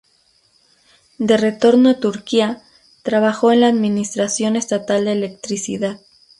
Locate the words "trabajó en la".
3.03-3.67